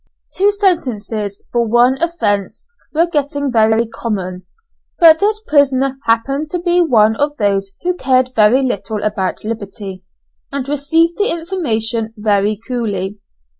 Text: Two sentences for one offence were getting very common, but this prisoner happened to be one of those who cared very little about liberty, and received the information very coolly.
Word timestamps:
Two 0.35 0.51
sentences 0.51 1.39
for 1.51 1.67
one 1.67 2.01
offence 2.01 2.65
were 2.91 3.05
getting 3.05 3.51
very 3.51 3.85
common, 3.85 4.47
but 4.97 5.19
this 5.19 5.39
prisoner 5.43 5.99
happened 6.05 6.49
to 6.49 6.59
be 6.59 6.81
one 6.81 7.15
of 7.17 7.37
those 7.37 7.69
who 7.83 7.93
cared 7.93 8.31
very 8.35 8.63
little 8.63 9.03
about 9.03 9.43
liberty, 9.43 10.03
and 10.51 10.67
received 10.67 11.17
the 11.19 11.29
information 11.29 12.15
very 12.17 12.59
coolly. 12.67 13.19